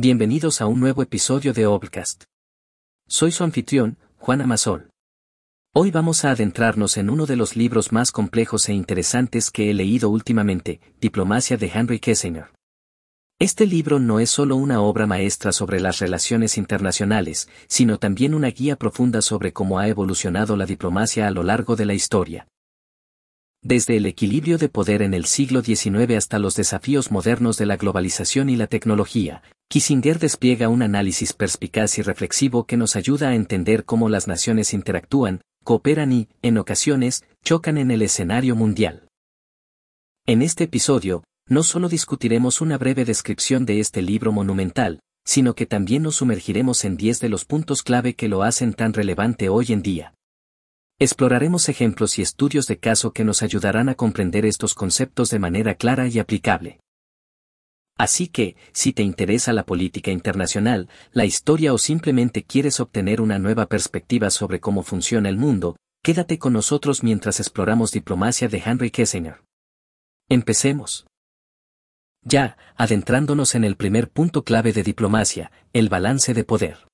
Bienvenidos 0.00 0.60
a 0.60 0.66
un 0.66 0.78
nuevo 0.78 1.02
episodio 1.02 1.52
de 1.52 1.66
Obcast. 1.66 2.22
Soy 3.08 3.32
su 3.32 3.42
anfitrión, 3.42 3.98
Juan 4.16 4.40
Amasol. 4.40 4.90
Hoy 5.74 5.90
vamos 5.90 6.24
a 6.24 6.30
adentrarnos 6.30 6.96
en 6.98 7.10
uno 7.10 7.26
de 7.26 7.34
los 7.34 7.56
libros 7.56 7.90
más 7.90 8.12
complejos 8.12 8.68
e 8.68 8.74
interesantes 8.74 9.50
que 9.50 9.72
he 9.72 9.74
leído 9.74 10.08
últimamente, 10.08 10.80
Diplomacia 11.00 11.56
de 11.56 11.72
Henry 11.74 11.98
Kissinger. 11.98 12.52
Este 13.40 13.66
libro 13.66 13.98
no 13.98 14.20
es 14.20 14.30
solo 14.30 14.54
una 14.54 14.80
obra 14.82 15.08
maestra 15.08 15.50
sobre 15.50 15.80
las 15.80 15.98
relaciones 15.98 16.58
internacionales, 16.58 17.48
sino 17.66 17.98
también 17.98 18.34
una 18.34 18.50
guía 18.50 18.76
profunda 18.76 19.20
sobre 19.20 19.52
cómo 19.52 19.80
ha 19.80 19.88
evolucionado 19.88 20.56
la 20.56 20.66
diplomacia 20.66 21.26
a 21.26 21.32
lo 21.32 21.42
largo 21.42 21.74
de 21.74 21.86
la 21.86 21.94
historia. 21.94 22.46
Desde 23.62 23.96
el 23.96 24.06
equilibrio 24.06 24.56
de 24.56 24.68
poder 24.68 25.02
en 25.02 25.14
el 25.14 25.24
siglo 25.24 25.62
XIX 25.62 26.16
hasta 26.16 26.38
los 26.38 26.54
desafíos 26.54 27.10
modernos 27.10 27.56
de 27.58 27.66
la 27.66 27.76
globalización 27.76 28.50
y 28.50 28.56
la 28.56 28.68
tecnología, 28.68 29.42
Kissinger 29.68 30.18
despliega 30.20 30.68
un 30.68 30.82
análisis 30.82 31.32
perspicaz 31.32 31.98
y 31.98 32.02
reflexivo 32.02 32.66
que 32.66 32.76
nos 32.76 32.94
ayuda 32.94 33.30
a 33.30 33.34
entender 33.34 33.84
cómo 33.84 34.08
las 34.08 34.28
naciones 34.28 34.72
interactúan, 34.72 35.42
cooperan 35.64 36.12
y, 36.12 36.28
en 36.40 36.56
ocasiones, 36.56 37.24
chocan 37.44 37.78
en 37.78 37.90
el 37.90 38.02
escenario 38.02 38.54
mundial. 38.54 39.08
En 40.24 40.40
este 40.42 40.64
episodio, 40.64 41.24
no 41.48 41.62
solo 41.62 41.88
discutiremos 41.88 42.60
una 42.60 42.78
breve 42.78 43.04
descripción 43.04 43.66
de 43.66 43.80
este 43.80 44.02
libro 44.02 44.30
monumental, 44.30 45.00
sino 45.26 45.54
que 45.54 45.66
también 45.66 46.04
nos 46.04 46.16
sumergiremos 46.16 46.84
en 46.84 46.96
10 46.96 47.20
de 47.20 47.28
los 47.28 47.44
puntos 47.44 47.82
clave 47.82 48.14
que 48.14 48.28
lo 48.28 48.44
hacen 48.44 48.72
tan 48.72 48.92
relevante 48.92 49.48
hoy 49.48 49.66
en 49.70 49.82
día. 49.82 50.14
Exploraremos 51.00 51.68
ejemplos 51.68 52.18
y 52.18 52.22
estudios 52.22 52.66
de 52.66 52.78
caso 52.78 53.12
que 53.12 53.22
nos 53.22 53.42
ayudarán 53.44 53.88
a 53.88 53.94
comprender 53.94 54.44
estos 54.44 54.74
conceptos 54.74 55.30
de 55.30 55.38
manera 55.38 55.76
clara 55.76 56.08
y 56.08 56.18
aplicable. 56.18 56.80
Así 57.96 58.26
que, 58.26 58.56
si 58.72 58.92
te 58.92 59.04
interesa 59.04 59.52
la 59.52 59.64
política 59.64 60.10
internacional, 60.10 60.88
la 61.12 61.24
historia 61.24 61.72
o 61.72 61.78
simplemente 61.78 62.42
quieres 62.42 62.80
obtener 62.80 63.20
una 63.20 63.38
nueva 63.38 63.66
perspectiva 63.66 64.30
sobre 64.30 64.58
cómo 64.58 64.82
funciona 64.82 65.28
el 65.28 65.36
mundo, 65.36 65.76
quédate 66.02 66.38
con 66.38 66.52
nosotros 66.52 67.04
mientras 67.04 67.38
exploramos 67.38 67.92
diplomacia 67.92 68.48
de 68.48 68.62
Henry 68.64 68.90
Kissinger. 68.90 69.42
Empecemos. 70.28 71.06
Ya, 72.22 72.56
adentrándonos 72.76 73.54
en 73.54 73.62
el 73.62 73.76
primer 73.76 74.10
punto 74.10 74.42
clave 74.42 74.72
de 74.72 74.82
diplomacia, 74.82 75.52
el 75.72 75.88
balance 75.88 76.34
de 76.34 76.44
poder. 76.44 76.88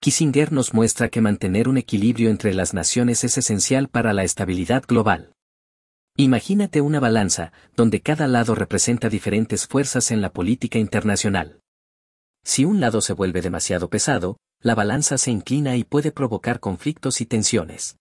Kissinger 0.00 0.52
nos 0.52 0.74
muestra 0.74 1.08
que 1.08 1.20
mantener 1.20 1.68
un 1.68 1.76
equilibrio 1.76 2.30
entre 2.30 2.54
las 2.54 2.72
naciones 2.72 3.24
es 3.24 3.36
esencial 3.36 3.88
para 3.88 4.12
la 4.12 4.22
estabilidad 4.22 4.84
global. 4.86 5.32
Imagínate 6.16 6.80
una 6.80 7.00
balanza, 7.00 7.52
donde 7.74 8.00
cada 8.00 8.28
lado 8.28 8.54
representa 8.54 9.08
diferentes 9.08 9.66
fuerzas 9.66 10.12
en 10.12 10.20
la 10.20 10.32
política 10.32 10.78
internacional. 10.78 11.60
Si 12.44 12.64
un 12.64 12.80
lado 12.80 13.00
se 13.00 13.12
vuelve 13.12 13.42
demasiado 13.42 13.90
pesado, 13.90 14.36
la 14.60 14.76
balanza 14.76 15.18
se 15.18 15.32
inclina 15.32 15.76
y 15.76 15.82
puede 15.82 16.12
provocar 16.12 16.60
conflictos 16.60 17.20
y 17.20 17.26
tensiones. 17.26 17.96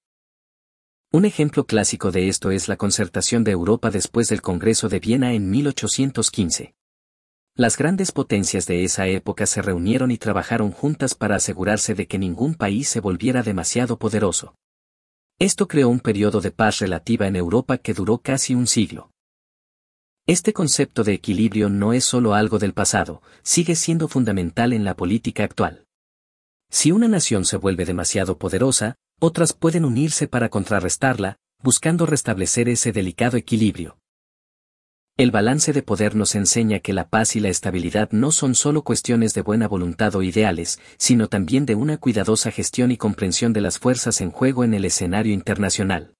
Un 1.11 1.26
ejemplo 1.26 1.66
clásico 1.66 2.11
de 2.11 2.28
esto 2.28 2.52
es 2.52 2.67
la 2.67 2.78
concertación 2.78 3.44
de 3.44 3.52
Europa 3.52 3.89
después 3.89 4.28
del 4.28 4.42
Congreso 4.42 4.88
de 4.88 5.00
Viena 5.00 5.34
en 5.34 5.50
1815. 5.50 6.77
Las 7.58 7.76
grandes 7.76 8.12
potencias 8.12 8.68
de 8.68 8.84
esa 8.84 9.08
época 9.08 9.48
se 9.48 9.64
reunieron 9.64 10.12
y 10.12 10.20
trabajaron 10.20 10.70
juntas 10.70 11.16
para 11.16 11.38
asegurarse 11.38 11.96
de 11.96 12.06
que 12.06 12.20
ningún 12.20 12.54
país 12.54 12.88
se 12.88 13.00
volviera 13.00 13.42
demasiado 13.42 13.98
poderoso. 13.98 14.54
Esto 15.40 15.68
creó 15.68 15.90
un 15.90 16.00
periodo 16.00 16.40
de 16.40 16.52
paz 16.52 16.78
relativa 16.78 17.26
en 17.26 17.36
Europa 17.36 17.80
que 17.80 17.96
duró 17.96 18.20
casi 18.20 18.54
un 18.54 18.68
siglo. 18.68 19.10
Este 20.28 20.54
concepto 20.54 21.04
de 21.04 21.14
equilibrio 21.14 21.68
no 21.68 21.94
es 21.94 22.06
solo 22.06 22.36
algo 22.36 22.60
del 22.60 22.74
pasado, 22.74 23.24
sigue 23.42 23.76
siendo 23.76 24.08
fundamental 24.08 24.72
en 24.72 24.84
la 24.84 24.96
política 24.96 25.44
actual. 25.44 25.88
Si 26.70 26.92
una 26.92 27.08
nación 27.08 27.44
se 27.44 27.58
vuelve 27.58 27.86
demasiado 27.86 28.38
poderosa, 28.38 28.98
otras 29.20 29.54
pueden 29.54 29.84
unirse 29.84 30.28
para 30.28 30.50
contrarrestarla, 30.50 31.38
buscando 31.64 32.06
restablecer 32.06 32.70
ese 32.70 32.92
delicado 32.92 33.36
equilibrio. 33.36 33.98
El 35.20 35.32
balance 35.32 35.73
de 35.73 35.82
poder 35.82 36.16
nos 36.16 36.36
enseña 36.36 36.78
que 36.78 36.94
la 36.94 37.10
paz 37.10 37.36
y 37.36 37.39
la 37.39 37.50
estabilidad 37.50 38.11
no 38.11 38.32
son 38.32 38.54
solo 38.54 38.83
cuestiones 38.83 39.33
de 39.33 39.42
buena 39.42 39.67
voluntad 39.67 40.16
o 40.16 40.22
ideales, 40.22 40.80
sino 41.00 41.28
también 41.28 41.66
de 41.66 41.73
una 41.73 41.98
cuidadosa 41.98 42.52
gestión 42.52 42.92
y 42.92 42.98
comprensión 42.98 43.52
de 43.52 43.61
las 43.61 43.80
fuerzas 43.80 44.22
en 44.22 44.30
juego 44.30 44.64
en 44.64 44.76
el 44.76 44.86
escenario 44.86 45.33
internacional. 45.33 46.14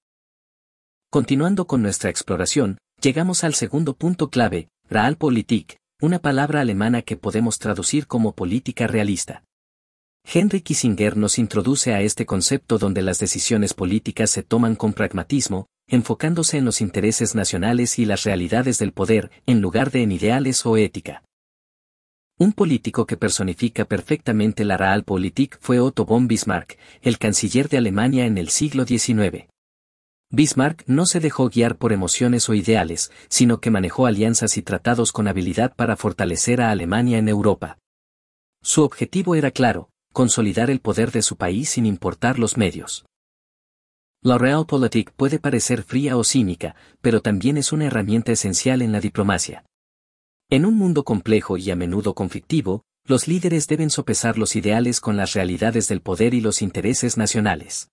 Continuando 1.12 1.68
con 1.68 1.84
nuestra 1.84 2.10
exploración, 2.10 2.80
llegamos 3.00 3.44
al 3.44 3.54
segundo 3.54 3.94
punto 3.94 4.32
clave, 4.32 4.70
Realpolitik, 4.90 5.78
una 6.02 6.18
palabra 6.18 6.62
alemana 6.62 7.04
que 7.04 7.18
podemos 7.18 7.60
traducir 7.60 8.08
como 8.08 8.34
política 8.34 8.88
realista. 8.88 9.44
Henry 10.26 10.62
Kissinger 10.62 11.18
nos 11.18 11.38
introduce 11.38 11.94
a 11.94 12.02
este 12.02 12.26
concepto 12.26 12.80
donde 12.80 13.04
las 13.04 13.20
decisiones 13.20 13.76
políticas 13.76 14.32
se 14.32 14.42
toman 14.42 14.76
con 14.76 14.94
pragmatismo, 14.94 15.68
enfocándose 15.88 16.58
en 16.58 16.66
los 16.66 16.82
intereses 16.82 17.34
nacionales 17.34 17.98
y 17.98 18.06
las 18.06 18.24
realidades 18.24 18.78
del 18.78 18.92
poder, 18.92 19.32
en 19.46 19.62
lugar 19.62 19.92
de 19.92 20.04
en 20.04 20.12
ideales 20.12 20.66
o 20.66 20.78
ética. 20.78 21.24
Un 22.38 22.54
político 22.54 23.08
que 23.08 23.18
personifica 23.18 23.86
perfectamente 23.86 24.64
la 24.64 24.78
Realpolitik 24.78 25.58
fue 25.60 25.80
Otto 25.80 26.06
von 26.06 26.28
Bismarck, 26.28 26.78
el 27.02 27.18
canciller 27.18 27.68
de 27.70 27.78
Alemania 27.78 28.26
en 28.26 28.38
el 28.38 28.50
siglo 28.50 28.86
XIX. 28.86 29.48
Bismarck 30.30 30.84
no 30.88 31.06
se 31.06 31.20
dejó 31.20 31.50
guiar 31.50 31.78
por 31.78 31.94
emociones 31.94 32.50
o 32.50 32.54
ideales, 32.54 33.12
sino 33.30 33.60
que 33.60 33.72
manejó 33.72 34.06
alianzas 34.06 34.58
y 34.58 34.62
tratados 34.62 35.14
con 35.14 35.28
habilidad 35.28 35.74
para 35.76 35.96
fortalecer 35.96 36.62
a 36.62 36.70
Alemania 36.70 37.18
en 37.18 37.30
Europa. 37.30 37.80
Su 38.62 38.84
objetivo 38.84 39.36
era 39.36 39.52
claro, 39.52 39.90
consolidar 40.12 40.70
el 40.70 40.82
poder 40.82 41.12
de 41.12 41.22
su 41.22 41.38
país 41.38 41.70
sin 41.70 41.86
importar 41.86 42.40
los 42.40 42.58
medios. 42.58 43.06
La 44.24 44.40
Realpolitik 44.40 45.12
puede 45.12 45.38
parecer 45.38 45.84
fría 45.84 46.18
o 46.18 46.24
cínica, 46.24 46.76
pero 47.02 47.22
también 47.22 47.56
es 47.56 47.72
una 47.72 47.86
herramienta 47.86 48.32
esencial 48.32 48.82
en 48.82 48.92
la 48.92 49.00
diplomacia. 49.00 49.64
En 50.50 50.66
un 50.66 50.76
mundo 50.76 51.04
complejo 51.04 51.58
y 51.58 51.70
a 51.70 51.76
menudo 51.76 52.16
conflictivo, 52.16 52.84
los 53.06 53.28
líderes 53.28 53.68
deben 53.68 53.90
sopesar 53.90 54.38
los 54.38 54.56
ideales 54.56 55.02
con 55.02 55.18
las 55.18 55.34
realidades 55.34 55.88
del 55.88 56.02
poder 56.02 56.34
y 56.34 56.42
los 56.42 56.62
intereses 56.62 57.16
nacionales. 57.16 57.90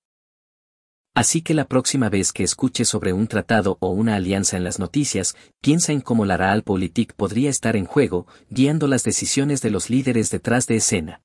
Así 1.15 1.43
que 1.43 1.55
la 1.55 1.67
próxima 1.67 2.09
vez 2.09 2.33
que 2.33 2.43
escuche 2.43 2.85
sobre 2.85 3.13
un 3.13 3.29
tratado 3.29 3.77
o 3.81 3.91
una 3.91 4.17
alianza 4.17 4.57
en 4.57 4.65
las 4.65 4.79
noticias, 4.79 5.37
piensa 5.61 5.93
en 5.93 6.01
cómo 6.01 6.25
la 6.25 6.37
Realpolitik 6.37 7.13
podría 7.13 7.51
estar 7.51 7.77
en 7.77 7.85
juego, 7.85 8.27
guiando 8.51 8.89
las 8.89 9.05
decisiones 9.05 9.61
de 9.61 9.71
los 9.71 9.91
líderes 9.91 10.31
detrás 10.31 10.67
de 10.67 10.77
escena. 10.77 11.24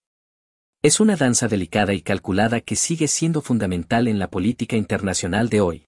Es 0.81 1.01
una 1.01 1.17
danza 1.17 1.50
delicada 1.50 1.94
y 1.94 2.01
calculada 2.01 2.62
que 2.62 2.78
sigue 2.78 3.09
siendo 3.09 3.41
fundamental 3.41 4.07
en 4.07 4.17
la 4.17 4.29
política 4.29 4.78
internacional 4.78 5.50
de 5.50 5.59
hoy. 5.59 5.85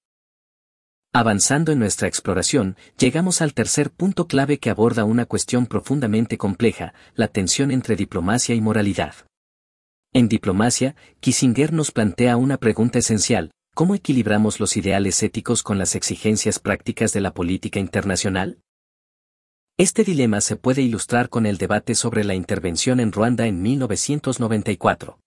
Avanzando 1.13 1.72
en 1.72 1.79
nuestra 1.79 2.09
exploración, 2.09 2.75
llegamos 2.97 3.41
al 3.41 3.53
tercer 3.53 3.91
punto 3.91 4.28
clave 4.28 4.59
que 4.59 4.69
aborda 4.69 5.06
una 5.06 5.25
cuestión 5.25 5.66
profundamente 5.66 6.38
compleja, 6.38 6.94
la 7.16 7.29
tensión 7.29 7.72
entre 7.72 7.96
diplomacia 7.96 8.53
y 8.53 8.59
moralidad. 8.59 9.16
En 10.12 10.28
diplomacia, 10.28 10.97
Kissinger 11.22 11.72
nos 11.72 11.91
plantea 11.91 12.35
una 12.35 12.58
pregunta 12.58 13.00
esencial, 13.00 13.52
¿cómo 13.73 13.96
equilibramos 13.96 14.59
los 14.59 14.75
ideales 14.75 15.23
éticos 15.23 15.63
con 15.63 15.78
las 15.78 15.96
exigencias 15.96 16.59
prácticas 16.59 17.13
de 17.13 17.22
la 17.22 17.34
política 17.34 17.79
internacional? 17.79 18.59
Este 19.81 20.03
dilema 20.03 20.42
se 20.42 20.58
puede 20.58 20.84
ilustrar 20.84 21.28
con 21.28 21.47
el 21.47 21.58
debate 21.58 21.96
sobre 21.96 22.24
la 22.24 22.36
intervención 22.36 23.00
en 23.00 23.12
Ruanda 23.12 23.47
en 23.47 23.64
1994. 23.64 25.18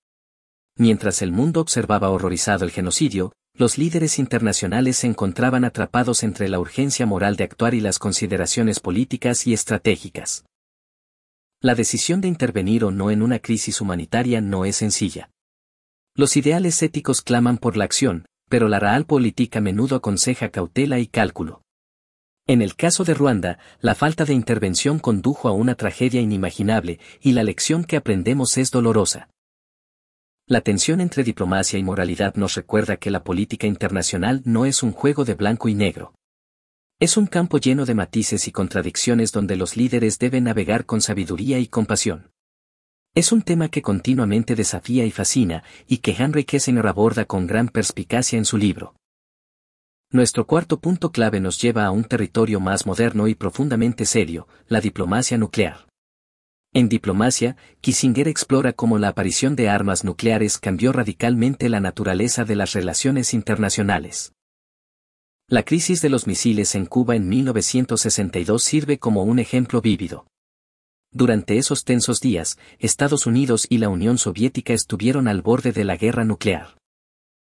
Mientras 0.79 1.23
el 1.23 1.33
mundo 1.33 1.61
observaba 1.61 2.09
horrorizado 2.11 2.65
el 2.65 2.71
genocidio, 2.71 3.33
los 3.57 3.79
líderes 3.79 4.21
internacionales 4.21 4.99
se 4.99 5.09
encontraban 5.09 5.65
atrapados 5.65 6.23
entre 6.23 6.49
la 6.49 6.61
urgencia 6.61 7.05
moral 7.05 7.35
de 7.35 7.43
actuar 7.43 7.75
y 7.75 7.81
las 7.81 7.99
consideraciones 7.99 8.79
políticas 8.79 9.45
y 9.49 9.55
estratégicas. 9.55 10.45
La 11.61 11.75
decisión 11.75 12.21
de 12.21 12.29
intervenir 12.29 12.85
o 12.85 12.93
no 12.93 13.11
en 13.11 13.23
una 13.23 13.41
crisis 13.41 13.81
humanitaria 13.81 14.41
no 14.41 14.65
es 14.65 14.77
sencilla. 14.77 15.31
Los 16.15 16.37
ideales 16.37 16.81
éticos 16.81 17.23
claman 17.23 17.59
por 17.59 17.77
la 17.77 17.87
acción, 17.87 18.27
pero 18.49 18.69
la 18.69 18.79
realpolitik 18.79 19.57
a 19.57 19.61
menudo 19.61 19.97
aconseja 19.97 20.51
cautela 20.51 21.01
y 21.01 21.09
cálculo. 21.09 21.64
En 22.47 22.61
el 22.61 22.77
caso 22.77 23.05
de 23.05 23.15
Ruanda, 23.15 23.59
la 23.81 23.95
falta 23.95 24.27
de 24.27 24.35
intervención 24.35 24.99
condujo 24.99 25.49
a 25.49 25.53
una 25.53 25.77
tragedia 25.77 26.21
inimaginable, 26.21 27.01
y 27.23 27.33
la 27.33 27.43
lección 27.43 27.85
que 27.85 27.97
aprendemos 27.97 28.59
es 28.59 28.71
dolorosa. 28.71 29.31
La 30.47 30.61
tensión 30.61 31.01
entre 31.01 31.25
diplomacia 31.25 31.79
y 31.79 31.83
moralidad 31.83 32.35
nos 32.35 32.55
recuerda 32.55 32.99
que 32.99 33.11
la 33.11 33.25
política 33.25 33.67
internacional 33.67 34.43
no 34.45 34.67
es 34.67 34.83
un 34.83 34.93
juego 34.93 35.25
de 35.25 35.33
blanco 35.33 35.71
y 35.71 35.75
negro. 35.75 36.13
Es 37.01 37.17
un 37.17 37.27
campo 37.27 37.57
lleno 37.57 37.87
de 37.87 37.95
matices 37.95 38.47
y 38.47 38.53
contradicciones 38.53 39.33
donde 39.33 39.57
los 39.57 39.79
líderes 39.79 40.19
deben 40.19 40.45
navegar 40.45 40.85
con 40.85 41.01
sabiduría 41.01 41.59
y 41.59 41.67
compasión. 41.67 42.31
Es 43.15 43.33
un 43.33 43.41
tema 43.41 43.71
que 43.71 43.81
continuamente 43.81 44.55
desafía 44.55 45.07
y 45.07 45.11
fascina, 45.11 45.65
y 45.87 45.99
que 45.99 46.15
Henry 46.19 46.45
Kissinger 46.45 46.87
aborda 46.89 47.25
con 47.25 47.47
gran 47.47 47.69
perspicacia 47.69 48.37
en 48.37 48.45
su 48.45 48.59
libro. 48.59 48.97
Nuestro 50.11 50.47
cuarto 50.47 50.79
punto 50.81 51.11
clave 51.11 51.41
nos 51.41 51.61
lleva 51.61 51.85
a 51.85 51.91
un 51.91 52.05
territorio 52.05 52.61
más 52.61 52.87
moderno 52.87 53.27
y 53.29 53.35
profundamente 53.35 54.05
serio, 54.05 54.47
la 54.69 54.81
diplomacia 54.81 55.39
nuclear. 55.39 55.87
En 56.73 56.89
diplomacia, 56.89 57.57
Kissinger 57.81 58.27
explora 58.27 58.73
cómo 58.73 58.99
la 58.99 59.09
aparición 59.09 59.55
de 59.55 59.69
armas 59.69 60.03
nucleares 60.03 60.59
cambió 60.59 60.93
radicalmente 60.93 61.69
la 61.69 61.81
naturaleza 61.81 62.45
de 62.45 62.57
las 62.57 62.73
relaciones 62.73 63.33
internacionales. 63.33 64.33
La 65.47 65.63
crisis 65.63 66.01
de 66.01 66.09
los 66.09 66.27
misiles 66.27 66.75
en 66.75 66.87
Cuba 66.87 67.15
en 67.15 67.29
1962 67.29 68.63
sirve 68.63 68.99
como 68.99 69.23
un 69.23 69.39
ejemplo 69.39 69.81
vívido. 69.81 70.27
Durante 71.13 71.59
esos 71.59 71.85
tensos 71.85 72.21
días, 72.21 72.59
Estados 72.81 73.27
Unidos 73.27 73.67
y 73.69 73.79
la 73.79 73.89
Unión 73.89 74.19
Soviética 74.19 74.73
estuvieron 74.73 75.29
al 75.29 75.43
borde 75.43 75.71
de 75.71 75.85
la 75.85 75.97
guerra 75.97 76.25
nuclear. 76.25 76.77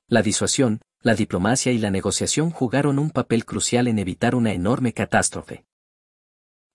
La 0.08 0.24
disuasión, 0.24 0.82
la 1.04 1.16
diplomacia 1.16 1.72
y 1.72 1.80
la 1.80 1.90
negociación 1.90 2.52
jugaron 2.52 3.00
un 3.00 3.10
papel 3.10 3.44
crucial 3.44 3.88
en 3.88 3.98
evitar 3.98 4.36
una 4.36 4.54
enorme 4.54 4.94
catástrofe. 4.94 5.66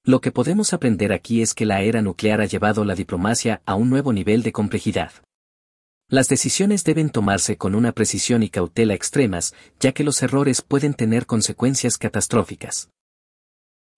Lo 0.03 0.21
que 0.21 0.33
podemos 0.33 0.73
aprender 0.73 1.13
aquí 1.13 1.43
es 1.43 1.55
que 1.55 1.65
la 1.65 1.83
era 1.83 2.03
nuclear 2.03 2.41
ha 2.41 2.47
llevado 2.47 2.85
la 2.85 2.95
diplomacia 2.95 3.63
a 3.67 3.77
un 3.77 3.89
nuevo 3.89 4.13
nivel 4.13 4.43
de 4.43 4.53
complejidad. 4.53 5.13
Las 6.09 6.29
decisiones 6.29 6.85
deben 6.85 7.11
tomarse 7.11 7.57
con 7.57 7.75
una 7.75 7.93
precisión 7.93 8.43
y 8.43 8.49
cautela 8.49 8.95
extremas, 8.95 9.55
ya 9.81 9.93
que 9.93 10.05
los 10.05 10.23
errores 10.23 10.63
pueden 10.63 10.95
tener 10.95 11.27
consecuencias 11.27 11.99
catastróficas. 11.99 12.91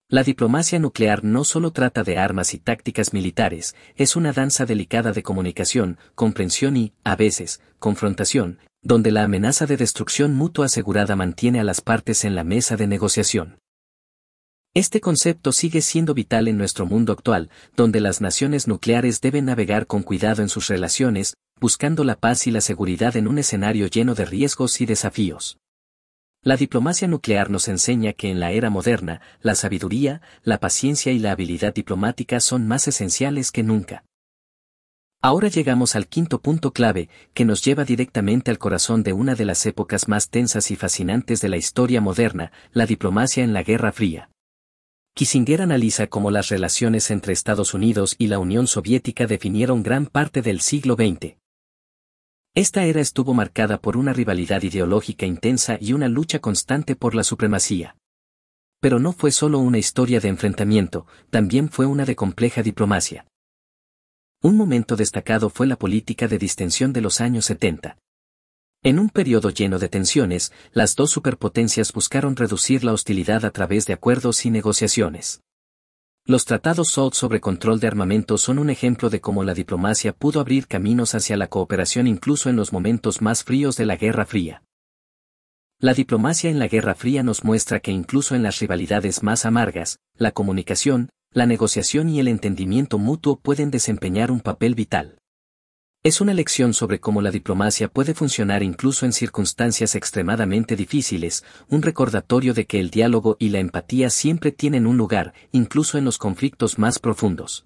La 0.07 0.23
diplomacia 0.23 0.79
nuclear 0.79 1.23
no 1.23 1.43
solo 1.43 1.71
trata 1.71 2.03
de 2.03 2.17
armas 2.17 2.55
y 2.55 2.57
tácticas 2.57 3.13
militares, 3.13 3.75
es 3.95 4.15
una 4.15 4.33
danza 4.33 4.65
delicada 4.65 5.11
de 5.11 5.21
comunicación, 5.21 5.99
comprensión 6.15 6.77
y, 6.77 6.93
a 7.03 7.15
veces, 7.15 7.61
confrontación, 7.77 8.57
donde 8.81 9.11
la 9.11 9.23
amenaza 9.23 9.65
de 9.65 9.77
destrucción 9.77 10.35
mutua 10.35 10.67
asegurada 10.67 11.15
mantiene 11.15 11.59
a 11.59 11.63
las 11.63 11.81
partes 11.81 12.23
en 12.23 12.35
la 12.35 12.43
mesa 12.43 12.77
de 12.77 12.87
negociación. 12.87 13.59
Este 14.75 15.01
concepto 15.01 15.51
sigue 15.51 15.81
siendo 15.81 16.13
vital 16.13 16.47
en 16.47 16.57
nuestro 16.57 16.85
mundo 16.85 17.11
actual, 17.11 17.49
donde 17.75 17.99
las 17.99 18.21
naciones 18.21 18.67
nucleares 18.67 19.19
deben 19.19 19.45
navegar 19.45 19.87
con 19.87 20.03
cuidado 20.03 20.41
en 20.41 20.49
sus 20.49 20.67
relaciones, 20.67 21.35
buscando 21.59 22.03
la 22.03 22.15
paz 22.15 22.47
y 22.47 22.51
la 22.51 22.61
seguridad 22.61 23.17
en 23.17 23.27
un 23.27 23.39
escenario 23.39 23.87
lleno 23.87 24.15
de 24.15 24.25
riesgos 24.25 24.79
y 24.79 24.85
desafíos. 24.85 25.57
La 26.41 26.55
diplomacia 26.55 27.07
nuclear 27.07 27.49
nos 27.49 27.67
enseña 27.67 28.13
que 28.13 28.29
en 28.29 28.39
la 28.39 28.51
era 28.51 28.69
moderna, 28.69 29.19
la 29.41 29.55
sabiduría, 29.55 30.21
la 30.43 30.59
paciencia 30.59 31.11
y 31.11 31.19
la 31.19 31.31
habilidad 31.31 31.73
diplomática 31.73 32.39
son 32.39 32.65
más 32.65 32.87
esenciales 32.87 33.51
que 33.51 33.63
nunca. 33.63 34.05
Ahora 35.21 35.49
llegamos 35.49 35.97
al 35.97 36.07
quinto 36.07 36.39
punto 36.39 36.71
clave, 36.71 37.09
que 37.33 37.43
nos 37.43 37.61
lleva 37.61 37.83
directamente 37.83 38.51
al 38.51 38.57
corazón 38.57 39.03
de 39.03 39.11
una 39.11 39.35
de 39.35 39.43
las 39.43 39.65
épocas 39.65 40.07
más 40.07 40.29
tensas 40.29 40.71
y 40.71 40.77
fascinantes 40.77 41.41
de 41.41 41.49
la 41.49 41.57
historia 41.57 41.99
moderna, 41.99 42.53
la 42.71 42.85
diplomacia 42.85 43.43
en 43.43 43.51
la 43.51 43.63
Guerra 43.63 43.91
Fría. 43.91 44.29
Kissinger 45.15 45.61
analiza 45.61 46.07
cómo 46.07 46.31
las 46.31 46.47
relaciones 46.47 47.11
entre 47.11 47.33
Estados 47.33 47.73
Unidos 47.73 48.15
y 48.17 48.27
la 48.27 48.39
Unión 48.39 48.67
Soviética 48.67 49.27
definieron 49.27 49.83
gran 49.83 50.05
parte 50.05 50.41
del 50.41 50.61
siglo 50.61 50.95
XX. 50.95 51.35
Esta 52.55 52.85
era 52.85 53.01
estuvo 53.01 53.33
marcada 53.33 53.81
por 53.81 53.97
una 53.97 54.13
rivalidad 54.13 54.63
ideológica 54.63 55.25
intensa 55.25 55.77
y 55.81 55.91
una 55.91 56.07
lucha 56.07 56.39
constante 56.39 56.95
por 56.95 57.13
la 57.13 57.25
supremacía. 57.25 57.97
Pero 58.79 58.99
no 58.99 59.11
fue 59.11 59.31
solo 59.31 59.59
una 59.59 59.79
historia 59.79 60.21
de 60.21 60.29
enfrentamiento, 60.29 61.05
también 61.29 61.67
fue 61.67 61.85
una 61.85 62.05
de 62.05 62.15
compleja 62.15 62.63
diplomacia. 62.63 63.25
Un 64.41 64.55
momento 64.55 64.95
destacado 64.95 65.49
fue 65.49 65.67
la 65.67 65.75
política 65.75 66.29
de 66.29 66.37
distensión 66.37 66.93
de 66.93 67.01
los 67.01 67.19
años 67.19 67.43
70. 67.43 67.97
En 68.83 68.97
un 68.97 69.09
periodo 69.09 69.49
lleno 69.49 69.79
de 69.79 69.89
tensiones, 69.89 70.53
las 70.71 70.95
dos 70.95 71.11
superpotencias 71.11 71.91
buscaron 71.91 72.37
reducir 72.37 72.85
la 72.85 72.93
hostilidad 72.93 73.43
a 73.43 73.51
través 73.51 73.85
de 73.85 73.91
acuerdos 73.91 74.45
y 74.45 74.49
negociaciones. 74.49 75.41
Los 76.25 76.45
tratados 76.45 76.91
SALT 76.91 77.15
sobre 77.15 77.41
control 77.41 77.81
de 77.81 77.87
armamento 77.87 78.37
son 78.37 78.59
un 78.59 78.69
ejemplo 78.69 79.09
de 79.09 79.19
cómo 79.19 79.43
la 79.43 79.53
diplomacia 79.53 80.13
pudo 80.13 80.39
abrir 80.39 80.67
caminos 80.67 81.15
hacia 81.15 81.35
la 81.35 81.47
cooperación 81.47 82.07
incluso 82.07 82.49
en 82.49 82.55
los 82.55 82.71
momentos 82.71 83.21
más 83.21 83.43
fríos 83.43 83.75
de 83.75 83.87
la 83.87 83.97
Guerra 83.97 84.25
Fría. 84.25 84.63
La 85.79 85.93
diplomacia 85.93 86.49
en 86.49 86.59
la 86.59 86.69
Guerra 86.69 86.95
Fría 86.95 87.23
nos 87.23 87.43
muestra 87.43 87.81
que 87.81 87.91
incluso 87.91 88.35
en 88.35 88.43
las 88.43 88.59
rivalidades 88.59 89.21
más 89.21 89.45
amargas, 89.45 89.99
la 90.15 90.31
comunicación, 90.31 91.09
la 91.31 91.45
negociación 91.45 92.09
y 92.09 92.19
el 92.19 92.27
entendimiento 92.27 92.97
mutuo 92.97 93.39
pueden 93.39 93.69
desempeñar 93.69 94.31
un 94.31 94.39
papel 94.39 94.73
vital. 94.73 95.19
Es 96.01 96.21
una 96.21 96.33
lección 96.33 96.73
sobre 96.73 96.99
cómo 96.99 97.21
la 97.21 97.29
diplomacia 97.29 97.87
puede 97.87 98.15
funcionar 98.15 98.63
incluso 98.63 99.05
en 99.05 99.13
circunstancias 99.13 99.93
extremadamente 99.95 100.75
difíciles, 100.75 101.43
un 101.67 101.83
recordatorio 101.83 102.53
de 102.53 102.65
que 102.65 102.79
el 102.79 102.89
diálogo 102.89 103.35
y 103.37 103.49
la 103.49 103.59
empatía 103.59 104.09
siempre 104.09 104.51
tienen 104.51 104.87
un 104.87 104.97
lugar, 104.97 105.33
incluso 105.51 105.97
en 105.99 106.05
los 106.05 106.17
conflictos 106.17 106.79
más 106.79 106.97
profundos. 106.97 107.65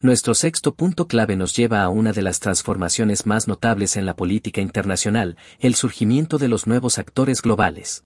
Nuestro 0.00 0.32
sexto 0.32 0.74
punto 0.74 1.08
clave 1.08 1.36
nos 1.36 1.54
lleva 1.54 1.82
a 1.82 1.88
una 1.88 2.12
de 2.12 2.22
las 2.22 2.38
transformaciones 2.40 3.26
más 3.26 3.48
notables 3.48 3.96
en 3.96 4.06
la 4.06 4.14
política 4.14 4.60
internacional, 4.60 5.36
el 5.58 5.74
surgimiento 5.74 6.38
de 6.38 6.48
los 6.48 6.66
nuevos 6.68 6.98
actores 6.98 7.42
globales. 7.42 8.04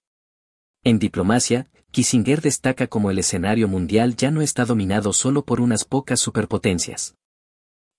En 0.85 0.99
diplomacia, 0.99 1.71
Kissinger 1.93 2.41
destaca 2.41 2.89
como 2.89 3.13
el 3.13 3.19
escenario 3.21 3.69
mundial 3.69 4.17
ya 4.17 4.33
no 4.33 4.43
está 4.43 4.65
dominado 4.65 5.13
solo 5.13 5.45
por 5.45 5.61
unas 5.61 5.85
pocas 5.85 6.19
superpotencias. 6.19 7.15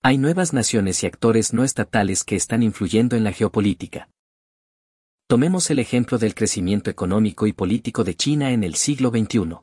Hay 0.02 0.18
nuevas 0.18 0.52
naciones 0.52 1.02
y 1.02 1.06
actores 1.06 1.54
no 1.54 1.64
estatales 1.64 2.24
que 2.24 2.36
están 2.36 2.62
influyendo 2.62 3.16
en 3.16 3.24
la 3.24 3.32
geopolítica. 3.32 4.10
Tomemos 5.26 5.70
el 5.70 5.78
ejemplo 5.78 6.18
del 6.18 6.34
crecimiento 6.34 6.90
económico 6.90 7.46
y 7.46 7.54
político 7.54 8.04
de 8.04 8.14
China 8.16 8.50
en 8.50 8.62
el 8.62 8.74
siglo 8.74 9.08
XXI. 9.08 9.60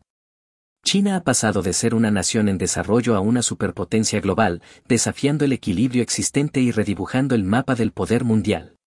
China 0.83 1.15
ha 1.15 1.23
pasado 1.23 1.61
de 1.61 1.73
ser 1.73 1.93
una 1.93 2.09
nación 2.09 2.49
en 2.49 2.57
desarrollo 2.57 3.15
a 3.15 3.19
una 3.19 3.43
superpotencia 3.43 4.19
global, 4.19 4.63
desafiando 4.87 5.45
el 5.45 5.53
equilibrio 5.53 6.01
existente 6.01 6.59
y 6.59 6.71
redibujando 6.71 7.35
el 7.35 7.43
mapa 7.43 7.75
del 7.75 7.91
poder 7.91 8.23
mundial. 8.23 8.77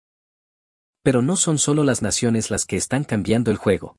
Pero 1.04 1.22
no 1.22 1.36
son 1.36 1.58
solo 1.58 1.84
las 1.84 2.02
naciones 2.02 2.50
las 2.50 2.64
que 2.64 2.76
están 2.76 3.04
cambiando 3.04 3.52
el 3.52 3.58
juego. 3.58 3.96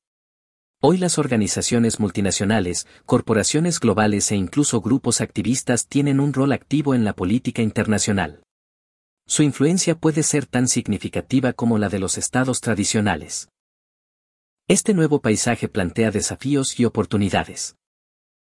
Hoy 0.82 0.98
las 0.98 1.18
organizaciones 1.18 2.00
multinacionales, 2.00 2.86
corporaciones 3.06 3.80
globales 3.80 4.30
e 4.30 4.36
incluso 4.36 4.82
grupos 4.82 5.22
activistas 5.22 5.88
tienen 5.88 6.20
un 6.20 6.34
rol 6.34 6.52
activo 6.52 6.94
en 6.94 7.02
la 7.02 7.14
política 7.14 7.62
internacional. 7.62 8.42
Su 9.26 9.42
influencia 9.42 9.98
puede 9.98 10.22
ser 10.22 10.44
tan 10.44 10.68
significativa 10.68 11.54
como 11.54 11.78
la 11.78 11.88
de 11.88 11.98
los 11.98 12.18
estados 12.18 12.60
tradicionales. 12.60 13.48
Este 14.68 14.92
nuevo 14.92 15.22
paisaje 15.22 15.66
plantea 15.68 16.10
desafíos 16.10 16.78
y 16.78 16.84
oportunidades. 16.84 17.76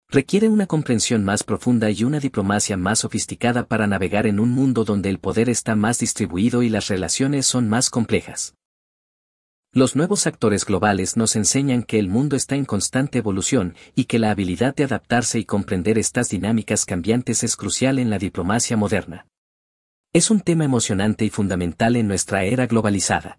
Requiere 0.09 0.49
una 0.49 0.67
comprensión 0.67 1.25
más 1.25 1.45
profunda 1.45 1.91
y 1.91 2.03
una 2.03 2.19
diplomacia 2.19 2.77
más 2.77 3.01
sofisticada 3.01 3.69
para 3.69 3.87
navegar 3.87 4.27
en 4.27 4.41
un 4.41 4.51
mundo 4.51 4.85
donde 4.85 5.11
el 5.11 5.21
poder 5.21 5.49
está 5.49 5.77
más 5.77 6.01
distribuido 6.01 6.65
y 6.65 6.71
las 6.71 6.89
relaciones 6.89 7.47
son 7.47 7.69
más 7.69 7.89
complejas. 7.89 8.57
Los 9.77 9.95
nuevos 9.95 10.27
actores 10.27 10.65
globales 10.65 11.19
nos 11.19 11.37
enseñan 11.37 11.83
que 11.83 11.99
el 11.99 12.09
mundo 12.09 12.35
está 12.35 12.55
en 12.55 12.65
constante 12.65 13.19
evolución 13.19 13.75
y 13.95 14.07
que 14.07 14.19
la 14.19 14.31
habilidad 14.31 14.75
de 14.75 14.85
adaptarse 14.85 15.39
y 15.39 15.45
comprender 15.45 15.99
estas 15.99 16.31
dinámicas 16.31 16.87
cambiantes 16.87 17.45
es 17.45 17.57
crucial 17.57 17.99
en 17.99 18.09
la 18.09 18.19
diplomacia 18.19 18.79
moderna. 18.79 19.27
Es 20.15 20.31
un 20.31 20.41
tema 20.41 20.65
emocionante 20.65 21.27
y 21.27 21.29
fundamental 21.29 21.97
en 21.97 22.09
nuestra 22.09 22.45
era 22.45 22.67
globalizada. 22.67 23.39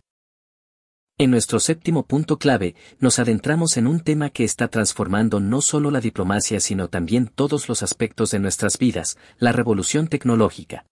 En 1.17 1.31
nuestro 1.31 1.59
séptimo 1.59 2.05
punto 2.05 2.37
clave, 2.37 2.75
nos 2.99 3.17
adentramos 3.17 3.75
en 3.75 3.87
un 3.87 4.01
tema 4.01 4.29
que 4.29 4.43
está 4.43 4.67
transformando 4.67 5.39
no 5.39 5.61
solo 5.61 5.89
la 5.89 6.01
diplomacia 6.01 6.59
sino 6.59 6.87
también 6.87 7.31
todos 7.33 7.67
los 7.67 7.81
aspectos 7.81 8.29
de 8.29 8.37
nuestras 8.37 8.77
vidas, 8.77 9.17
la 9.39 9.53
revolución 9.53 10.07
tecnológica. 10.07 10.85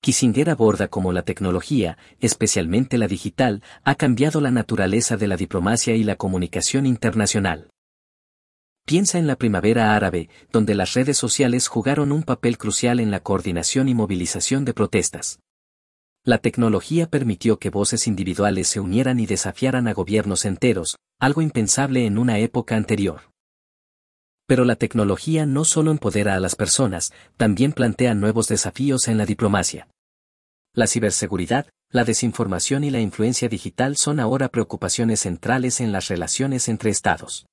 Kissinger 0.00 0.48
aborda 0.50 0.88
cómo 0.88 1.12
la 1.12 1.22
tecnología, 1.22 1.98
especialmente 2.20 2.98
la 2.98 3.08
digital, 3.08 3.62
ha 3.82 3.96
cambiado 3.96 4.40
la 4.40 4.50
naturaleza 4.50 5.16
de 5.16 5.26
la 5.26 5.36
diplomacia 5.36 5.94
y 5.96 6.04
la 6.04 6.16
comunicación 6.16 6.86
internacional. 6.86 7.70
Piensa 8.86 9.18
en 9.18 9.26
la 9.26 9.36
primavera 9.36 9.94
árabe, 9.94 10.30
donde 10.50 10.74
las 10.74 10.94
redes 10.94 11.18
sociales 11.18 11.68
jugaron 11.68 12.10
un 12.12 12.22
papel 12.22 12.56
crucial 12.56 13.00
en 13.00 13.10
la 13.10 13.20
coordinación 13.20 13.88
y 13.88 13.94
movilización 13.94 14.64
de 14.64 14.72
protestas. 14.72 15.40
La 16.24 16.38
tecnología 16.38 17.08
permitió 17.08 17.58
que 17.58 17.70
voces 17.70 18.06
individuales 18.06 18.68
se 18.68 18.80
unieran 18.80 19.20
y 19.20 19.26
desafiaran 19.26 19.88
a 19.88 19.92
gobiernos 19.92 20.44
enteros, 20.44 20.96
algo 21.18 21.42
impensable 21.42 22.06
en 22.06 22.18
una 22.18 22.38
época 22.38 22.76
anterior. 22.76 23.22
Pero 24.48 24.64
la 24.64 24.76
tecnología 24.76 25.44
no 25.44 25.66
solo 25.66 25.90
empodera 25.90 26.34
a 26.34 26.40
las 26.40 26.56
personas, 26.56 27.12
también 27.36 27.72
plantea 27.72 28.14
nuevos 28.14 28.48
desafíos 28.48 29.06
en 29.06 29.18
la 29.18 29.26
diplomacia. 29.26 29.88
La 30.72 30.86
ciberseguridad, 30.86 31.66
la 31.90 32.04
desinformación 32.04 32.82
y 32.82 32.90
la 32.90 32.98
influencia 32.98 33.50
digital 33.50 33.98
son 33.98 34.20
ahora 34.20 34.48
preocupaciones 34.48 35.20
centrales 35.20 35.80
en 35.80 35.92
las 35.92 36.08
relaciones 36.08 36.68
entre 36.68 36.88
Estados. 36.88 37.44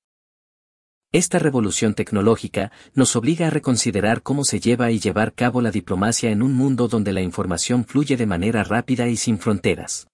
Esta 1.12 1.38
revolución 1.38 1.92
tecnológica 1.92 2.72
nos 2.94 3.14
obliga 3.14 3.48
a 3.48 3.50
reconsiderar 3.50 4.22
cómo 4.22 4.44
se 4.44 4.58
lleva 4.58 4.90
y 4.90 4.98
llevar 4.98 5.34
cabo 5.34 5.60
la 5.60 5.70
diplomacia 5.70 6.30
en 6.30 6.42
un 6.42 6.54
mundo 6.54 6.88
donde 6.88 7.12
la 7.12 7.20
información 7.20 7.84
fluye 7.84 8.16
de 8.16 8.26
manera 8.26 8.64
rápida 8.64 9.06
y 9.06 9.18
sin 9.18 9.38
fronteras. 9.38 10.08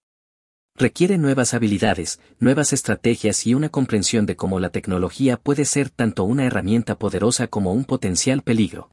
Requiere 0.74 1.18
nuevas 1.18 1.52
habilidades, 1.52 2.18
nuevas 2.40 2.72
estrategias 2.72 3.46
y 3.46 3.54
una 3.54 3.68
comprensión 3.68 4.24
de 4.24 4.36
cómo 4.36 4.58
la 4.58 4.70
tecnología 4.70 5.36
puede 5.36 5.66
ser 5.66 5.90
tanto 5.90 6.24
una 6.24 6.46
herramienta 6.46 6.98
poderosa 6.98 7.46
como 7.46 7.72
un 7.74 7.84
potencial 7.84 8.40
peligro. 8.42 8.90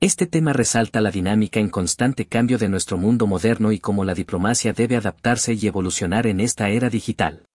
Este 0.00 0.26
tema 0.26 0.54
resalta 0.54 1.02
la 1.02 1.10
dinámica 1.10 1.60
en 1.60 1.68
constante 1.68 2.26
cambio 2.26 2.56
de 2.58 2.68
nuestro 2.68 2.96
mundo 2.96 3.26
moderno 3.26 3.72
y 3.72 3.78
cómo 3.78 4.04
la 4.04 4.14
diplomacia 4.14 4.72
debe 4.72 4.96
adaptarse 4.96 5.52
y 5.52 5.66
evolucionar 5.66 6.26
en 6.26 6.40
esta 6.40 6.70
era 6.70 6.88
digital. 6.88 7.46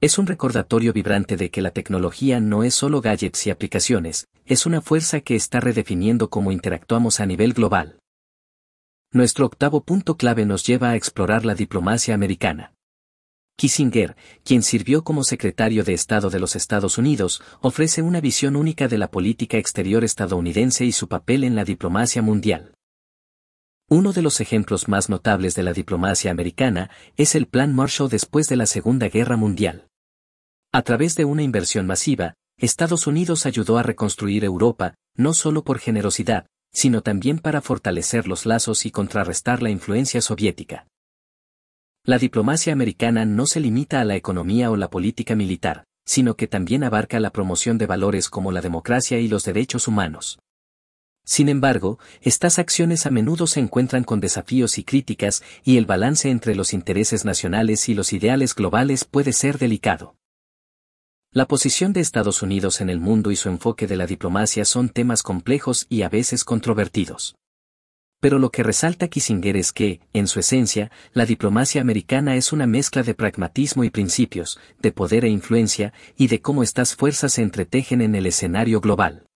Es 0.00 0.18
un 0.18 0.26
recordatorio 0.26 0.92
vibrante 0.92 1.38
de 1.38 1.50
que 1.50 1.62
la 1.62 1.70
tecnología 1.70 2.38
no 2.38 2.64
es 2.64 2.74
solo 2.74 3.00
gadgets 3.00 3.46
y 3.46 3.50
aplicaciones, 3.50 4.28
es 4.44 4.66
una 4.66 4.82
fuerza 4.82 5.20
que 5.20 5.36
está 5.36 5.58
redefiniendo 5.60 6.28
cómo 6.28 6.52
interactuamos 6.52 7.18
a 7.20 7.26
nivel 7.26 7.54
global. 7.54 7.98
Nuestro 9.12 9.46
octavo 9.46 9.82
punto 9.82 10.16
clave 10.16 10.44
nos 10.46 10.64
lleva 10.66 10.90
a 10.90 10.96
explorar 10.96 11.44
la 11.44 11.54
diplomacia 11.54 12.14
americana. 12.14 12.72
Kissinger, 13.56 14.16
quien 14.44 14.62
sirvió 14.62 15.02
como 15.02 15.24
secretario 15.24 15.82
de 15.82 15.94
Estado 15.94 16.28
de 16.28 16.38
los 16.38 16.56
Estados 16.56 16.98
Unidos, 16.98 17.42
ofrece 17.60 18.02
una 18.02 18.20
visión 18.20 18.54
única 18.54 18.88
de 18.88 18.98
la 18.98 19.10
política 19.10 19.56
exterior 19.56 20.04
estadounidense 20.04 20.84
y 20.84 20.92
su 20.92 21.08
papel 21.08 21.44
en 21.44 21.54
la 21.54 21.64
diplomacia 21.64 22.20
mundial. 22.20 22.74
Uno 23.88 24.12
de 24.12 24.20
los 24.20 24.40
ejemplos 24.40 24.88
más 24.88 25.08
notables 25.08 25.54
de 25.54 25.62
la 25.62 25.72
diplomacia 25.72 26.30
americana 26.30 26.90
es 27.16 27.34
el 27.34 27.46
Plan 27.46 27.74
Marshall 27.74 28.10
después 28.10 28.48
de 28.48 28.56
la 28.56 28.66
Segunda 28.66 29.08
Guerra 29.08 29.36
Mundial. 29.36 29.88
A 30.72 30.82
través 30.82 31.14
de 31.14 31.24
una 31.24 31.42
inversión 31.42 31.86
masiva, 31.86 32.34
Estados 32.58 33.06
Unidos 33.06 33.46
ayudó 33.46 33.78
a 33.78 33.82
reconstruir 33.82 34.44
Europa, 34.44 34.94
no 35.14 35.32
solo 35.32 35.62
por 35.62 35.78
generosidad, 35.78 36.46
sino 36.76 37.00
también 37.00 37.38
para 37.38 37.62
fortalecer 37.62 38.28
los 38.28 38.44
lazos 38.44 38.84
y 38.84 38.90
contrarrestar 38.90 39.62
la 39.62 39.70
influencia 39.70 40.20
soviética. 40.20 40.86
La 42.04 42.18
diplomacia 42.18 42.74
americana 42.74 43.24
no 43.24 43.46
se 43.46 43.60
limita 43.60 44.02
a 44.02 44.04
la 44.04 44.14
economía 44.14 44.70
o 44.70 44.76
la 44.76 44.90
política 44.90 45.34
militar, 45.34 45.84
sino 46.04 46.36
que 46.36 46.46
también 46.46 46.84
abarca 46.84 47.18
la 47.18 47.30
promoción 47.30 47.78
de 47.78 47.86
valores 47.86 48.28
como 48.28 48.52
la 48.52 48.60
democracia 48.60 49.18
y 49.18 49.26
los 49.26 49.42
derechos 49.44 49.88
humanos. 49.88 50.38
Sin 51.24 51.48
embargo, 51.48 51.98
estas 52.20 52.58
acciones 52.58 53.06
a 53.06 53.10
menudo 53.10 53.46
se 53.46 53.60
encuentran 53.60 54.04
con 54.04 54.20
desafíos 54.20 54.76
y 54.76 54.84
críticas, 54.84 55.42
y 55.64 55.78
el 55.78 55.86
balance 55.86 56.28
entre 56.28 56.54
los 56.54 56.74
intereses 56.74 57.24
nacionales 57.24 57.88
y 57.88 57.94
los 57.94 58.12
ideales 58.12 58.54
globales 58.54 59.06
puede 59.06 59.32
ser 59.32 59.56
delicado. 59.56 60.14
La 61.36 61.46
posición 61.46 61.92
de 61.92 62.00
Estados 62.00 62.40
Unidos 62.40 62.80
en 62.80 62.88
el 62.88 62.98
mundo 62.98 63.30
y 63.30 63.36
su 63.36 63.50
enfoque 63.50 63.86
de 63.86 63.96
la 63.96 64.06
diplomacia 64.06 64.64
son 64.64 64.88
temas 64.88 65.22
complejos 65.22 65.84
y 65.90 66.00
a 66.00 66.08
veces 66.08 66.44
controvertidos. 66.44 67.36
Pero 68.22 68.38
lo 68.38 68.48
que 68.50 68.62
resalta 68.62 69.08
Kissinger 69.08 69.54
es 69.58 69.70
que, 69.74 70.00
en 70.14 70.28
su 70.28 70.40
esencia, 70.40 70.90
la 71.12 71.26
diplomacia 71.26 71.82
americana 71.82 72.36
es 72.36 72.54
una 72.54 72.66
mezcla 72.66 73.02
de 73.02 73.12
pragmatismo 73.12 73.84
y 73.84 73.90
principios, 73.90 74.58
de 74.80 74.92
poder 74.92 75.26
e 75.26 75.28
influencia, 75.28 75.92
y 76.16 76.28
de 76.28 76.40
cómo 76.40 76.62
estas 76.62 76.96
fuerzas 76.96 77.34
se 77.34 77.42
entretejen 77.42 78.00
en 78.00 78.14
el 78.14 78.24
escenario 78.24 78.80
global. 78.80 79.26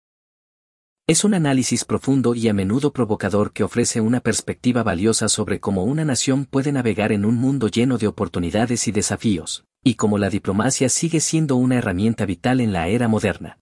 Es 1.06 1.22
un 1.22 1.34
análisis 1.34 1.84
profundo 1.84 2.34
y 2.34 2.48
a 2.48 2.54
menudo 2.54 2.94
provocador 2.94 3.52
que 3.52 3.62
ofrece 3.62 4.00
una 4.00 4.20
perspectiva 4.20 4.82
valiosa 4.82 5.28
sobre 5.28 5.60
cómo 5.60 5.84
una 5.84 6.06
nación 6.06 6.46
puede 6.46 6.72
navegar 6.72 7.12
en 7.12 7.26
un 7.26 7.34
mundo 7.34 7.68
lleno 7.68 7.98
de 7.98 8.06
oportunidades 8.06 8.88
y 8.88 8.90
desafíos, 8.90 9.64
y 9.82 9.94
cómo 9.94 10.18
la 10.18 10.30
diplomacia 10.30 10.88
sigue 10.88 11.20
siendo 11.20 11.56
una 11.56 11.76
herramienta 11.76 12.26
vital 12.26 12.60
en 12.60 12.72
la 12.72 12.88
era 12.88 13.08
moderna. 13.08 13.58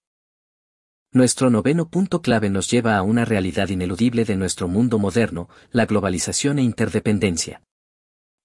Nuestro 1.13 1.49
noveno 1.49 1.89
punto 1.89 2.21
clave 2.21 2.51
nos 2.51 2.71
lleva 2.71 2.97
a 2.97 3.03
una 3.03 3.25
realidad 3.25 3.69
ineludible 3.69 4.25
de 4.25 4.37
nuestro 4.37 4.69
mundo 4.69 4.99
moderno, 4.99 5.49
la 5.71 5.87
globalización 5.87 6.59
e 6.59 6.63
interdependencia. 6.63 7.63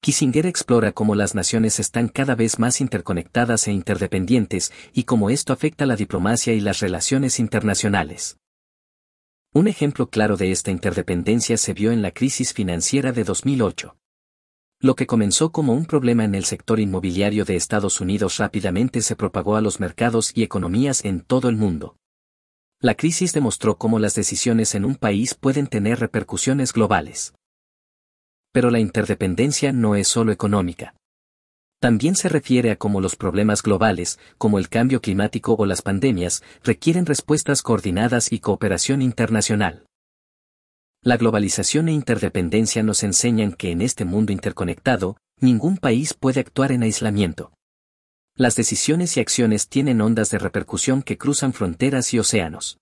Kissinger 0.01 0.45
explora 0.45 0.91
cómo 0.91 1.15
las 1.15 1.33
naciones 1.35 1.79
están 1.79 2.09
cada 2.09 2.35
vez 2.35 2.59
más 2.59 2.81
interconectadas 2.81 3.67
e 3.67 3.71
interdependientes 3.71 4.71
y 4.93 5.03
cómo 5.03 5.29
esto 5.29 5.53
afecta 5.53 5.85
la 5.85 5.95
diplomacia 5.95 6.53
y 6.53 6.59
las 6.59 6.79
relaciones 6.79 7.39
internacionales. 7.39 8.37
Un 9.53 9.67
ejemplo 9.67 10.09
claro 10.09 10.35
de 10.35 10.51
esta 10.51 10.71
interdependencia 10.71 11.57
se 11.57 11.73
vio 11.73 11.91
en 11.91 12.01
la 12.01 12.11
crisis 12.11 12.53
financiera 12.53 13.11
de 13.11 13.23
2008. 13.23 13.95
Lo 14.83 14.95
que 14.95 15.07
comenzó 15.07 15.53
como 15.53 15.71
un 15.71 15.85
problema 15.85 16.25
en 16.25 16.35
el 16.35 16.43
sector 16.43 16.77
inmobiliario 16.77 17.45
de 17.45 17.55
Estados 17.55 18.01
Unidos 18.01 18.37
rápidamente 18.37 19.01
se 19.01 19.15
propagó 19.15 19.55
a 19.55 19.61
los 19.61 19.79
mercados 19.79 20.33
y 20.35 20.43
economías 20.43 21.05
en 21.05 21.21
todo 21.21 21.47
el 21.47 21.55
mundo. 21.55 21.95
La 22.81 22.93
crisis 22.93 23.31
demostró 23.31 23.77
cómo 23.77 23.97
las 23.97 24.13
decisiones 24.13 24.75
en 24.75 24.83
un 24.83 24.95
país 24.95 25.35
pueden 25.35 25.67
tener 25.67 26.01
repercusiones 26.01 26.73
globales. 26.73 27.33
Pero 28.51 28.71
la 28.71 28.79
interdependencia 28.79 29.71
no 29.71 29.95
es 29.95 30.09
solo 30.09 30.33
económica. 30.33 30.95
También 31.79 32.17
se 32.17 32.27
refiere 32.27 32.69
a 32.69 32.75
cómo 32.75 32.99
los 32.99 33.15
problemas 33.15 33.63
globales, 33.63 34.19
como 34.37 34.59
el 34.59 34.67
cambio 34.67 34.99
climático 34.99 35.55
o 35.57 35.65
las 35.65 35.81
pandemias, 35.81 36.43
requieren 36.61 37.05
respuestas 37.05 37.61
coordinadas 37.61 38.33
y 38.33 38.39
cooperación 38.39 39.01
internacional. 39.01 39.85
La 41.05 41.17
globalización 41.17 41.89
e 41.89 41.91
interdependencia 41.91 42.81
nos 42.81 43.03
enseñan 43.03 43.51
que 43.51 43.71
en 43.71 43.81
este 43.81 44.05
mundo 44.05 44.31
interconectado, 44.31 45.17
ningún 45.37 45.75
país 45.75 46.13
puede 46.13 46.39
actuar 46.39 46.71
en 46.71 46.83
aislamiento. 46.83 47.51
Las 48.35 48.55
decisiones 48.55 49.17
y 49.17 49.19
acciones 49.19 49.67
tienen 49.67 49.99
ondas 49.99 50.29
de 50.29 50.39
repercusión 50.39 51.03
que 51.03 51.17
cruzan 51.17 51.51
fronteras 51.51 52.13
y 52.13 52.19
océanos. 52.19 52.77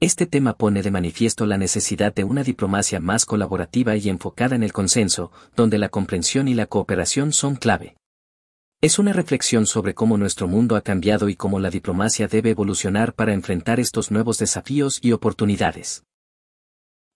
Este 0.00 0.26
tema 0.26 0.58
pone 0.58 0.82
de 0.82 0.90
manifiesto 0.90 1.46
la 1.46 1.56
necesidad 1.56 2.14
de 2.14 2.24
una 2.24 2.44
diplomacia 2.44 3.00
más 3.00 3.24
colaborativa 3.24 3.96
y 3.96 4.10
enfocada 4.10 4.54
en 4.54 4.62
el 4.62 4.74
consenso, 4.74 5.32
donde 5.56 5.78
la 5.78 5.88
comprensión 5.88 6.46
y 6.46 6.52
la 6.52 6.66
cooperación 6.66 7.32
son 7.32 7.56
clave. 7.56 7.96
Es 8.82 8.98
una 8.98 9.14
reflexión 9.14 9.64
sobre 9.64 9.94
cómo 9.94 10.18
nuestro 10.18 10.46
mundo 10.46 10.76
ha 10.76 10.82
cambiado 10.82 11.30
y 11.30 11.36
cómo 11.36 11.58
la 11.58 11.70
diplomacia 11.70 12.28
debe 12.28 12.50
evolucionar 12.50 13.14
para 13.14 13.32
enfrentar 13.32 13.80
estos 13.80 14.10
nuevos 14.10 14.36
desafíos 14.36 14.98
y 15.00 15.12
oportunidades. 15.12 16.04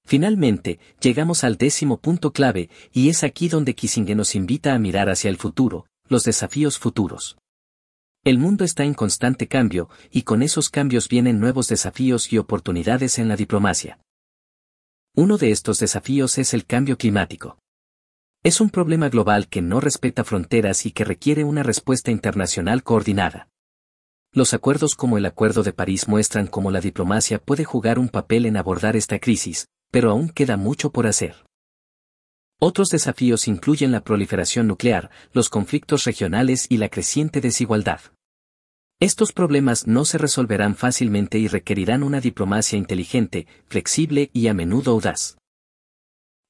Finalmente, 0.05 0.79
llegamos 1.01 1.45
al 1.45 1.57
décimo 1.57 1.99
punto 1.99 2.33
clave, 2.33 2.69
y 2.93 3.09
es 3.09 3.25
aquí 3.25 3.49
donde 3.49 3.75
Kissinger 3.75 4.17
nos 4.17 4.35
invita 4.35 4.75
a 4.75 4.79
mirar 4.79 5.09
hacia 5.09 5.31
el 5.31 5.37
futuro, 5.37 5.87
los 6.09 6.25
desafíos 6.25 6.79
futuros. 6.79 7.39
El 8.25 8.39
mundo 8.39 8.65
está 8.65 8.85
en 8.85 8.95
constante 8.95 9.49
cambio, 9.49 9.89
y 10.11 10.23
con 10.23 10.43
esos 10.43 10.71
cambios 10.71 11.09
vienen 11.09 11.41
nuevos 11.41 11.69
desafíos 11.69 12.33
y 12.33 12.39
oportunidades 12.39 13.19
en 13.19 13.29
la 13.29 13.37
diplomacia. 13.37 13.99
Uno 15.15 15.39
de 15.39 15.51
estos 15.51 15.79
desafíos 15.79 16.39
es 16.39 16.55
el 16.55 16.65
cambio 16.65 16.97
climático. 16.97 17.59
Es 18.45 18.61
un 18.61 18.71
problema 18.71 19.09
global 19.09 19.49
que 19.49 19.63
no 19.63 19.81
respeta 19.81 20.25
fronteras 20.25 20.87
y 20.87 20.93
que 20.93 21.05
requiere 21.05 21.45
una 21.45 21.63
respuesta 21.63 22.11
internacional 22.11 22.83
coordinada. 22.83 23.49
Los 24.33 24.55
acuerdos 24.55 24.95
como 24.95 25.19
el 25.19 25.27
Acuerdo 25.27 25.63
de 25.63 25.73
París 25.73 26.09
muestran 26.09 26.47
cómo 26.47 26.71
la 26.71 26.81
diplomacia 26.81 27.39
puede 27.39 27.65
jugar 27.65 27.99
un 27.99 28.09
papel 28.09 28.47
en 28.47 28.57
abordar 28.57 28.97
esta 28.97 29.19
crisis, 29.19 29.69
pero 29.93 30.11
aún 30.11 30.31
queda 30.31 30.57
mucho 30.57 30.91
por 30.91 31.07
hacer. 31.07 31.37
Otros 32.61 32.89
desafíos 32.89 33.47
incluyen 33.47 33.93
la 33.93 34.03
proliferación 34.03 34.67
nuclear, 34.67 35.11
los 35.33 35.49
conflictos 35.49 36.05
regionales 36.05 36.67
y 36.69 36.79
la 36.79 36.89
creciente 36.89 37.41
desigualdad. 37.41 38.01
Estos 39.01 39.33
problemas 39.33 39.87
no 39.87 40.05
se 40.05 40.17
resolverán 40.17 40.77
fácilmente 40.77 41.39
y 41.39 41.49
requerirán 41.49 42.03
una 42.03 42.21
diplomacia 42.21 42.79
inteligente, 42.79 43.47
flexible 43.67 44.31
y 44.33 44.47
a 44.47 44.55
menudo 44.55 44.93
audaz. 44.93 45.37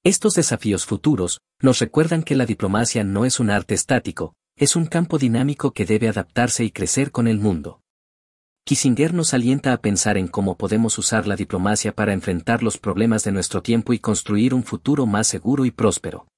Estos 0.05 0.35
desafíos 0.35 0.85
futuros 0.85 1.41
nos 1.61 1.79
recuerdan 1.79 2.23
que 2.23 2.37
la 2.37 2.47
diplomacia 2.47 3.05
no 3.05 3.25
es 3.25 3.41
un 3.41 3.51
arte 3.51 3.75
estático, 3.75 4.35
es 4.57 4.77
un 4.77 4.87
campo 4.87 5.19
dinámico 5.19 5.73
que 5.73 5.87
debe 5.87 6.09
adaptarse 6.09 6.65
y 6.65 6.71
crecer 6.71 7.11
con 7.11 7.27
el 7.27 7.39
mundo. 7.39 7.82
Kissinger 8.65 9.13
nos 9.13 9.35
alienta 9.35 9.73
a 9.73 9.79
pensar 9.79 10.17
en 10.17 10.29
cómo 10.29 10.57
podemos 10.57 10.97
usar 10.97 11.27
la 11.27 11.35
diplomacia 11.35 11.93
para 11.93 12.13
enfrentar 12.13 12.63
los 12.63 12.79
problemas 12.79 13.25
de 13.25 13.33
nuestro 13.33 13.61
tiempo 13.61 13.93
y 13.93 13.99
construir 13.99 14.55
un 14.55 14.63
futuro 14.63 15.05
más 15.05 15.27
seguro 15.27 15.65
y 15.65 15.73
próspero. 15.73 16.29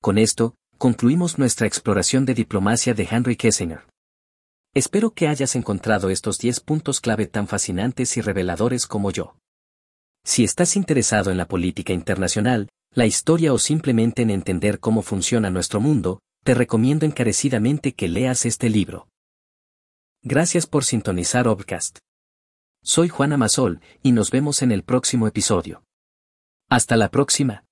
Con 0.00 0.16
esto, 0.16 0.54
concluimos 0.78 1.36
nuestra 1.36 1.66
exploración 1.66 2.24
de 2.24 2.34
diplomacia 2.34 2.94
de 2.94 3.08
Henry 3.10 3.34
Kissinger. 3.34 3.80
Espero 4.74 5.10
que 5.10 5.26
hayas 5.26 5.56
encontrado 5.56 6.08
estos 6.08 6.38
10 6.38 6.60
puntos 6.60 7.00
clave 7.00 7.26
tan 7.26 7.48
fascinantes 7.48 8.16
y 8.16 8.20
reveladores 8.20 8.86
como 8.86 9.10
yo. 9.10 9.36
Si 10.24 10.44
estás 10.44 10.76
interesado 10.76 11.32
en 11.32 11.36
la 11.36 11.48
política 11.48 11.92
internacional, 11.92 12.68
la 12.94 13.06
historia 13.06 13.52
o 13.52 13.58
simplemente 13.58 14.22
en 14.22 14.30
entender 14.30 14.78
cómo 14.78 15.02
funciona 15.02 15.50
nuestro 15.50 15.80
mundo, 15.80 16.20
te 16.44 16.54
recomiendo 16.54 17.06
encarecidamente 17.06 17.92
que 17.92 18.06
leas 18.06 18.46
este 18.46 18.70
libro. 18.70 19.08
Gracias 20.30 20.66
por 20.66 20.84
sintonizar 20.84 21.48
Obcast. 21.48 22.00
Soy 22.82 23.08
Juana 23.08 23.38
Masol, 23.38 23.80
y 24.02 24.12
nos 24.12 24.30
vemos 24.30 24.60
en 24.60 24.72
el 24.72 24.82
próximo 24.84 25.26
episodio. 25.26 25.84
Hasta 26.68 26.98
la 26.98 27.10
próxima. 27.10 27.64